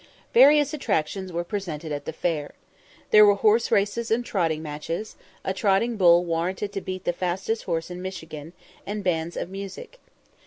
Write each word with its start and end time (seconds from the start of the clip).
Various 0.33 0.73
attractions 0.73 1.31
were 1.31 1.43
presented 1.43 1.91
at 1.91 2.05
the 2.05 2.11
fair. 2.11 2.55
There 3.11 3.23
were 3.23 3.35
horse 3.35 3.69
races 3.71 4.09
and 4.09 4.25
trotting 4.25 4.63
matches; 4.63 5.15
a 5.45 5.53
trotting 5.53 5.95
bull 5.95 6.25
warranted 6.25 6.73
to 6.73 6.81
beat 6.81 7.03
the 7.03 7.13
fastest 7.13 7.65
horse 7.65 7.91
in 7.91 8.01
Michigan; 8.01 8.53
and 8.83 9.03
bands 9.03 9.37
of 9.37 9.51
music. 9.51 9.99